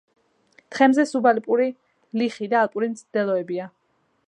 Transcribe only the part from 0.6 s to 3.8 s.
თხემზე სუბალპური ლიხი და ალპური მდელოებია.